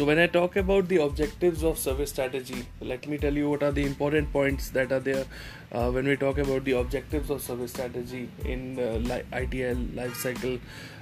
so 0.00 0.06
when 0.08 0.18
i 0.18 0.26
talk 0.34 0.54
about 0.56 0.86
the 0.90 0.96
objectives 1.04 1.62
of 1.62 1.78
service 1.78 2.12
strategy 2.12 2.60
let 2.90 3.06
me 3.06 3.18
tell 3.24 3.34
you 3.40 3.50
what 3.50 3.62
are 3.62 3.70
the 3.70 3.84
important 3.84 4.32
points 4.32 4.70
that 4.70 4.90
are 4.90 5.00
there 5.08 5.26
uh, 5.72 5.90
when 5.90 6.06
we 6.06 6.16
talk 6.16 6.38
about 6.38 6.64
the 6.64 6.72
objectives 6.72 7.28
of 7.28 7.42
service 7.42 7.70
strategy 7.70 8.30
in 8.46 8.78
uh, 8.78 8.92
li- 9.10 9.22
ITIL 9.30 9.94
life 9.94 10.14
cycle 10.14 10.58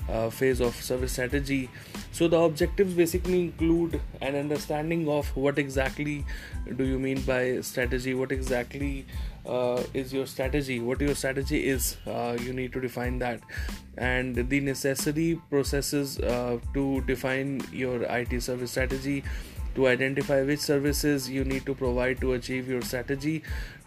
uh, 0.08 0.30
phase 0.30 0.60
of 0.60 0.74
service 0.74 1.12
strategy. 1.12 1.68
So 2.12 2.28
the 2.28 2.38
objectives 2.38 2.94
basically 2.94 3.40
include 3.40 4.00
an 4.20 4.34
understanding 4.34 5.08
of 5.08 5.28
what 5.36 5.58
exactly 5.58 6.24
do 6.76 6.84
you 6.84 6.98
mean 6.98 7.20
by 7.22 7.60
strategy 7.60 8.14
what 8.14 8.32
exactly 8.32 9.06
uh, 9.46 9.82
is 9.94 10.12
your 10.12 10.26
strategy 10.26 10.80
what 10.80 11.00
your 11.00 11.14
strategy 11.14 11.66
is 11.66 11.96
uh, 12.06 12.36
you 12.40 12.52
need 12.52 12.72
to 12.72 12.80
define 12.80 13.18
that. 13.18 13.40
And 13.96 14.34
the 14.48 14.60
necessary 14.60 15.40
processes 15.50 16.18
uh, 16.20 16.58
to 16.72 17.02
define 17.02 17.60
your 17.72 18.02
IT 18.04 18.42
service 18.42 18.70
strategy 18.70 18.87
to 19.78 19.86
identify 19.86 20.42
which 20.42 20.60
services 20.60 21.30
you 21.30 21.44
need 21.44 21.64
to 21.66 21.74
provide 21.74 22.20
to 22.20 22.32
achieve 22.32 22.68
your 22.68 22.82
strategy. 22.82 23.42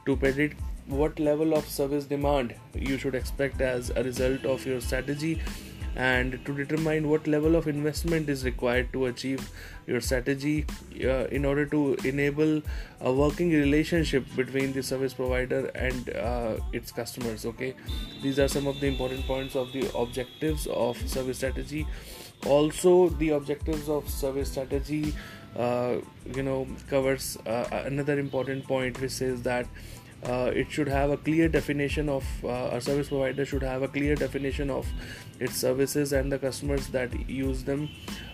To 0.05 0.15
predict 0.15 0.59
what 0.87 1.19
level 1.19 1.53
of 1.53 1.67
service 1.67 2.05
demand 2.05 2.55
you 2.75 2.97
should 2.97 3.15
expect 3.15 3.61
as 3.61 3.91
a 3.95 4.03
result 4.03 4.45
of 4.45 4.65
your 4.65 4.81
strategy. 4.81 5.41
And 5.95 6.39
to 6.45 6.53
determine 6.55 7.09
what 7.09 7.27
level 7.27 7.57
of 7.57 7.67
investment 7.67 8.29
is 8.29 8.45
required 8.45 8.93
to 8.93 9.07
achieve 9.07 9.49
your 9.87 9.99
strategy 9.99 10.65
uh, 11.03 11.25
in 11.37 11.43
order 11.43 11.65
to 11.65 11.95
enable 12.05 12.61
a 13.01 13.11
working 13.11 13.51
relationship 13.51 14.23
between 14.37 14.71
the 14.71 14.81
service 14.81 15.13
provider 15.13 15.65
and 15.75 16.09
uh, 16.11 16.55
its 16.71 16.93
customers 16.93 17.45
okay? 17.45 17.75
These 18.23 18.39
are 18.39 18.47
some 18.47 18.67
of 18.67 18.79
the 18.79 18.87
important 18.87 19.25
points 19.25 19.57
of 19.57 19.73
the 19.73 19.91
objectives 19.93 20.65
of 20.67 20.97
service 21.09 21.37
strategy 21.37 21.85
also 22.45 23.09
the 23.09 23.29
objectives 23.29 23.89
of 23.89 24.09
service 24.09 24.51
strategy 24.51 25.13
uh, 25.55 25.95
you 26.33 26.43
know 26.43 26.67
covers 26.89 27.37
uh, 27.45 27.65
another 27.85 28.17
important 28.19 28.63
point 28.65 28.99
which 29.01 29.11
says 29.11 29.41
that 29.43 29.65
uh, 30.23 30.51
it 30.53 30.71
should 30.71 30.87
have 30.87 31.09
a 31.09 31.17
clear 31.17 31.49
definition 31.49 32.07
of 32.07 32.23
uh, 32.43 32.69
a 32.71 32.81
service 32.81 33.09
provider 33.09 33.43
should 33.43 33.63
have 33.63 33.81
a 33.81 33.87
clear 33.87 34.15
definition 34.15 34.69
of 34.69 34.87
its 35.39 35.55
services 35.55 36.13
and 36.13 36.31
the 36.31 36.37
customers 36.37 36.87
that 36.89 37.29
use 37.29 37.63
them. 37.63 37.89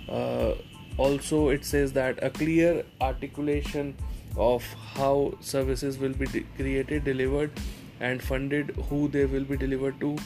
Uh, 0.10 0.54
also 0.98 1.50
it 1.50 1.64
says 1.64 1.94
that 1.94 2.22
a 2.22 2.30
clear 2.30 2.84
articulation 3.00 3.96
of 4.36 4.64
how 4.96 5.34
services 5.40 5.98
will 5.98 6.14
be 6.14 6.26
de- 6.26 6.46
created 6.58 7.04
delivered 7.04 7.52
and 8.00 8.22
funded 8.22 8.76
who 8.90 9.08
they 9.08 9.26
will 9.26 9.44
be 9.44 9.56
delivered 9.58 10.00
to 10.00 10.18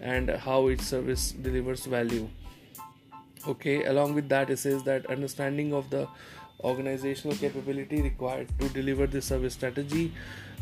and 0.00 0.30
how 0.30 0.68
each 0.68 0.80
service 0.80 1.32
delivers 1.32 1.84
value 1.86 2.28
okay 3.48 3.84
along 3.84 4.14
with 4.14 4.28
that 4.28 4.50
it 4.50 4.58
says 4.58 4.82
that 4.82 5.06
understanding 5.06 5.72
of 5.72 5.88
the 5.90 6.06
organizational 6.64 7.36
capability 7.36 8.02
required 8.02 8.48
to 8.58 8.68
deliver 8.70 9.06
the 9.06 9.22
service 9.22 9.54
strategy 9.54 10.12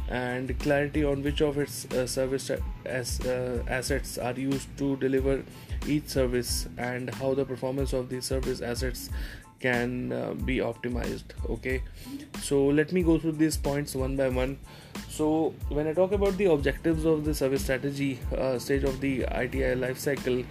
and 0.08 0.56
clarity 0.60 1.04
on 1.04 1.22
which 1.22 1.40
of 1.40 1.58
its 1.58 1.84
uh, 1.86 2.06
service 2.06 2.50
as, 2.84 3.20
uh, 3.20 3.62
assets 3.68 4.18
are 4.18 4.34
used 4.34 4.68
to 4.78 4.96
deliver 4.96 5.42
each 5.86 6.06
service 6.06 6.68
and 6.78 7.12
how 7.14 7.34
the 7.34 7.44
performance 7.44 7.92
of 7.92 8.08
these 8.08 8.24
service 8.24 8.60
assets 8.60 9.10
can 9.58 10.12
uh, 10.12 10.34
be 10.34 10.58
optimized. 10.58 11.24
Okay 11.48 11.82
so 12.42 12.66
let 12.66 12.92
me 12.92 13.02
go 13.02 13.18
through 13.18 13.32
these 13.32 13.56
points 13.56 13.94
one 13.94 14.16
by 14.16 14.28
one. 14.28 14.58
So 15.08 15.54
when 15.68 15.86
i 15.86 15.92
talk 15.92 16.12
about 16.12 16.36
the 16.36 16.44
objectives 16.46 17.04
of 17.04 17.24
the 17.24 17.34
service 17.34 17.62
strategy 17.62 18.18
uh, 18.36 18.58
stage 18.58 18.84
of 18.84 19.00
the 19.00 19.20
ITIL 19.22 19.80
life 19.80 19.98
cycle 19.98 20.44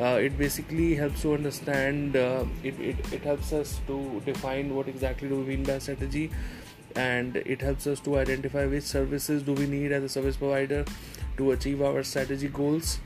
uh, 0.00 0.18
it 0.20 0.36
basically 0.38 0.94
helps 0.94 1.22
to 1.22 1.34
understand 1.34 2.16
uh, 2.16 2.44
it, 2.62 2.78
it, 2.80 3.12
it 3.12 3.22
helps 3.22 3.52
us 3.52 3.80
to 3.86 4.22
define 4.24 4.74
what 4.74 4.88
exactly 4.88 5.28
do 5.28 5.36
we 5.36 5.56
mean 5.56 5.64
by 5.64 5.78
strategy 5.78 6.30
and 6.96 7.36
it 7.36 7.60
helps 7.60 7.86
us 7.86 8.00
to 8.00 8.18
identify 8.18 8.66
which 8.66 8.84
services 8.84 9.42
do 9.42 9.52
we 9.52 9.66
need 9.66 9.92
as 9.92 10.02
a 10.02 10.08
service 10.08 10.36
provider 10.36 10.84
to 11.36 11.50
achieve 11.52 11.82
our 11.82 12.02
strategy 12.02 12.48
goals. 12.48 12.98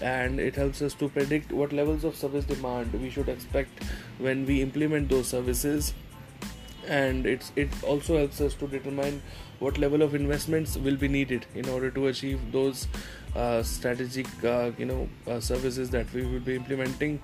And 0.00 0.40
it 0.40 0.56
helps 0.56 0.82
us 0.82 0.94
to 0.94 1.08
predict 1.08 1.52
what 1.52 1.72
levels 1.72 2.04
of 2.04 2.16
service 2.16 2.44
demand 2.44 2.92
we 2.94 3.10
should 3.10 3.28
expect 3.28 3.84
when 4.18 4.46
we 4.46 4.62
implement 4.62 5.08
those 5.08 5.28
services. 5.28 5.94
And 6.86 7.26
it's 7.26 7.52
it 7.56 7.70
also 7.82 8.18
helps 8.18 8.40
us 8.40 8.54
to 8.54 8.66
determine 8.66 9.22
what 9.58 9.78
level 9.78 10.02
of 10.02 10.14
investments 10.14 10.76
will 10.76 10.96
be 10.96 11.08
needed 11.08 11.46
in 11.54 11.68
order 11.68 11.90
to 11.90 12.06
achieve 12.08 12.40
those 12.52 12.86
strategic 13.62 14.26
uh, 14.44 14.70
you 14.78 14.86
know 14.86 15.08
uh, 15.26 15.40
services 15.40 15.90
that 15.90 16.12
we 16.12 16.22
will 16.22 16.40
be 16.40 16.54
implementing. 16.54 17.20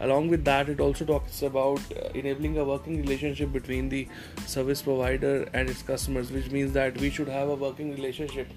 Along 0.00 0.28
with 0.28 0.44
that 0.44 0.68
it 0.68 0.80
also 0.80 1.04
talks 1.04 1.42
about 1.42 1.80
uh, 1.92 2.08
enabling 2.14 2.58
a 2.58 2.64
working 2.64 3.00
relationship 3.00 3.52
between 3.52 3.88
the 3.88 4.06
service 4.46 4.82
provider 4.82 5.48
and 5.54 5.70
its 5.70 5.82
customers 5.82 6.30
which 6.30 6.50
means 6.50 6.72
that 6.72 6.98
we 6.98 7.10
should 7.10 7.28
have 7.28 7.48
a 7.48 7.54
working 7.54 7.92
relationship 7.94 8.48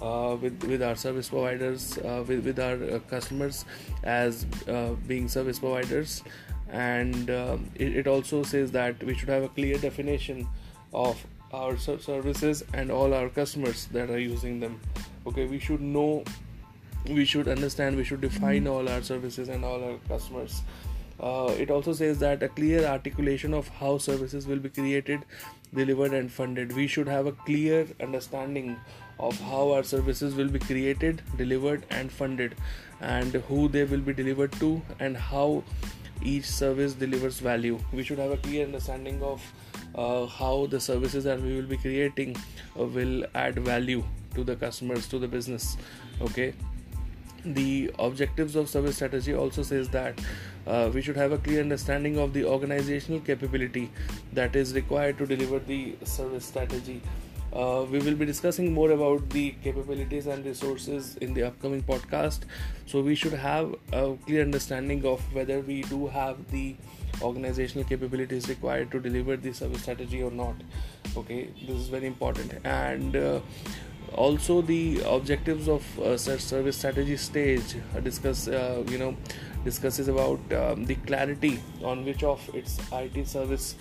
uh, 0.00 0.36
with 0.40 0.64
with 0.64 0.82
our 0.82 0.96
service 0.96 1.28
providers 1.28 1.98
uh, 1.98 2.24
with, 2.26 2.44
with 2.44 2.58
our 2.58 2.98
customers 3.00 3.64
as 4.02 4.44
being 5.06 5.28
service 5.28 5.58
providers. 5.58 6.22
And 6.68 7.30
um, 7.30 7.70
it, 7.76 7.96
it 7.96 8.06
also 8.08 8.42
says 8.42 8.72
that 8.72 9.00
we 9.04 9.14
should 9.14 9.28
have 9.28 9.44
a 9.44 9.48
clear 9.48 9.78
definition 9.78 10.48
of 10.92 11.24
our 11.52 11.76
services 11.78 12.64
and 12.74 12.90
all 12.90 13.14
our 13.14 13.28
customers 13.28 13.86
that 13.92 14.10
are 14.10 14.18
using 14.18 14.58
them. 14.58 14.80
Okay 15.26 15.46
we 15.46 15.60
should 15.60 15.80
know 15.80 16.24
we 17.08 17.24
should 17.24 17.48
understand 17.48 17.96
we 17.96 18.04
should 18.04 18.20
define 18.20 18.64
mm-hmm. 18.64 18.72
all 18.72 18.88
our 18.88 19.02
services 19.02 19.48
and 19.48 19.64
all 19.64 19.82
our 19.82 19.98
customers. 20.08 20.62
Uh, 21.18 21.54
it 21.58 21.70
also 21.70 21.94
says 21.94 22.18
that 22.18 22.42
a 22.42 22.48
clear 22.48 22.84
articulation 22.84 23.54
of 23.54 23.68
how 23.68 23.96
services 23.96 24.46
will 24.46 24.58
be 24.58 24.68
created 24.68 25.24
delivered 25.74 26.12
and 26.12 26.30
funded. 26.30 26.74
We 26.76 26.86
should 26.86 27.08
have 27.08 27.26
a 27.26 27.32
clear 27.32 27.86
understanding 28.00 28.76
of 29.18 29.38
how 29.40 29.72
our 29.72 29.82
services 29.82 30.34
will 30.34 30.48
be 30.48 30.58
created 30.58 31.22
delivered 31.38 31.86
and 31.90 32.12
funded 32.12 32.54
and 33.00 33.32
who 33.32 33.68
they 33.68 33.84
will 33.84 34.00
be 34.00 34.12
delivered 34.12 34.52
to 34.64 34.82
and 35.00 35.16
how 35.16 35.64
each 36.22 36.44
service 36.44 36.92
delivers 36.92 37.38
value. 37.40 37.78
We 37.92 38.02
should 38.02 38.18
have 38.18 38.30
a 38.30 38.36
clear 38.36 38.66
understanding 38.66 39.22
of 39.22 39.42
uh, 39.94 40.26
how 40.26 40.66
the 40.66 40.80
services 40.80 41.24
that 41.24 41.40
we 41.40 41.56
will 41.56 41.68
be 41.68 41.76
creating 41.78 42.36
uh, 42.78 42.84
will 42.84 43.24
add 43.34 43.58
value 43.58 44.04
to 44.34 44.44
the 44.44 44.56
customers 44.56 45.08
to 45.08 45.18
the 45.18 45.26
business 45.26 45.76
okay 46.20 46.52
the 47.54 47.90
objectives 47.98 48.56
of 48.56 48.68
service 48.68 48.96
strategy 48.96 49.34
also 49.34 49.62
says 49.62 49.88
that 49.90 50.20
uh, 50.66 50.90
we 50.92 51.00
should 51.00 51.16
have 51.16 51.32
a 51.32 51.38
clear 51.38 51.60
understanding 51.60 52.18
of 52.18 52.32
the 52.32 52.44
organizational 52.44 53.20
capability 53.20 53.90
that 54.32 54.56
is 54.56 54.74
required 54.74 55.18
to 55.18 55.26
deliver 55.26 55.58
the 55.58 55.96
service 56.04 56.44
strategy 56.44 57.00
uh, 57.52 57.86
we 57.90 57.98
will 58.00 58.14
be 58.14 58.26
discussing 58.26 58.72
more 58.72 58.90
about 58.90 59.30
the 59.30 59.50
capabilities 59.62 60.26
and 60.26 60.44
resources 60.44 61.16
in 61.18 61.32
the 61.32 61.42
upcoming 61.42 61.82
podcast. 61.82 62.40
So, 62.86 63.00
we 63.00 63.14
should 63.14 63.32
have 63.32 63.74
a 63.92 64.14
clear 64.26 64.42
understanding 64.42 65.06
of 65.06 65.20
whether 65.34 65.60
we 65.60 65.82
do 65.82 66.06
have 66.08 66.50
the 66.50 66.76
organizational 67.22 67.84
capabilities 67.84 68.48
required 68.48 68.90
to 68.90 69.00
deliver 69.00 69.36
the 69.36 69.52
service 69.52 69.82
strategy 69.82 70.22
or 70.22 70.30
not. 70.30 70.54
Okay, 71.16 71.48
this 71.66 71.76
is 71.76 71.88
very 71.88 72.06
important. 72.06 72.52
And 72.64 73.16
uh, 73.16 73.40
also, 74.14 74.62
the 74.62 75.02
objectives 75.06 75.68
of 75.68 75.98
uh, 75.98 76.16
service 76.16 76.76
strategy 76.76 77.16
stage 77.16 77.76
uh, 77.94 78.00
discuss, 78.00 78.48
uh, 78.48 78.84
you 78.88 78.98
know, 78.98 79.16
discusses 79.64 80.08
about 80.08 80.40
um, 80.52 80.84
the 80.84 80.94
clarity 80.94 81.60
on 81.82 82.04
which 82.04 82.22
of 82.22 82.40
its 82.54 82.78
IT 82.92 83.26
service 83.26 83.74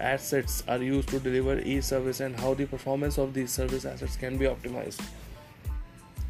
assets 0.00 0.62
are 0.68 0.78
used 0.78 1.08
to 1.08 1.18
deliver 1.18 1.58
e-service 1.60 2.20
and 2.20 2.38
how 2.38 2.54
the 2.54 2.66
performance 2.66 3.18
of 3.18 3.34
these 3.34 3.50
service 3.50 3.84
assets 3.84 4.16
can 4.16 4.38
be 4.38 4.46
optimized. 4.46 5.00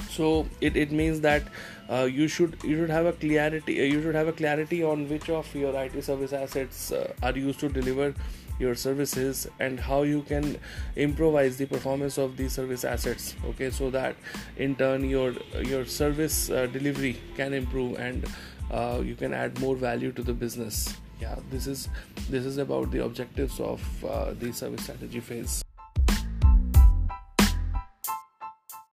So 0.09 0.47
it, 0.61 0.76
it 0.76 0.93
means 0.93 1.21
that 1.21 1.43
uh, 1.91 2.09
you 2.11 2.29
should 2.29 2.56
you 2.62 2.76
should 2.76 2.90
have 2.90 3.06
a 3.06 3.12
clarity 3.12 3.75
you 3.75 4.00
should 4.00 4.14
have 4.14 4.29
a 4.29 4.32
clarity 4.32 4.82
on 4.82 5.08
which 5.08 5.29
of 5.29 5.55
your 5.55 5.75
IT 5.82 6.02
service 6.05 6.32
assets 6.32 6.93
uh, 6.93 7.12
are 7.23 7.37
used 7.37 7.58
to 7.61 7.69
deliver 7.69 8.14
your 8.59 8.75
services 8.75 9.49
and 9.59 9.81
how 9.81 10.03
you 10.03 10.23
can 10.23 10.59
improvise 10.97 11.56
the 11.56 11.67
performance 11.67 12.19
of 12.19 12.37
these 12.37 12.53
service 12.53 12.85
assets 12.85 13.35
okay? 13.47 13.71
So 13.71 13.91
that 13.91 14.17
in 14.56 14.77
turn 14.77 15.09
your 15.09 15.33
your 15.62 15.85
service 15.85 16.51
uh, 16.51 16.67
delivery 16.67 17.17
can 17.37 17.53
improve 17.53 17.99
and 17.99 18.25
uh, 18.71 19.01
you 19.05 19.15
can 19.15 19.35
add 19.35 19.61
more 19.61 19.77
value 19.77 20.12
to 20.12 20.23
the 20.23 20.33
business. 20.33 20.95
Yeah 21.21 21.37
this 21.51 21.67
is 21.67 21.89
this 22.31 22.45
is 22.45 22.59
about 22.59 22.91
the 22.91 23.05
objectives 23.05 23.61
of 23.61 24.05
uh, 24.05 24.33
the 24.33 24.53
service 24.53 24.83
strategy 24.83 25.21
phase 25.21 25.63